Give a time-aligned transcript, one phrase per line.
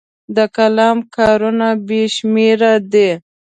[0.35, 3.09] د قلم کارونه بې شمېره دي.